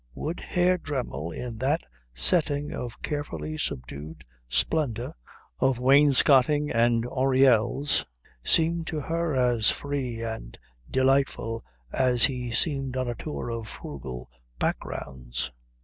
Would 0.15 0.39
Herr 0.39 0.79
Dremmel 0.79 1.29
in 1.29 1.59
that 1.59 1.83
setting 2.11 2.73
of 2.73 3.03
carefully 3.03 3.55
subdued 3.55 4.25
splendour, 4.49 5.13
of 5.59 5.77
wainscoting 5.77 6.71
and 6.71 7.05
oriels, 7.05 8.03
seem 8.43 8.83
to 8.85 8.99
her 8.99 9.35
as 9.35 9.69
free 9.69 10.23
and 10.23 10.57
delightful 10.89 11.63
as 11.93 12.25
he 12.25 12.49
seemed 12.49 12.97
on 12.97 13.07
a 13.09 13.13
tour 13.13 13.51
of 13.51 13.67
frugal 13.67 14.27
backgrounds? 14.57 15.51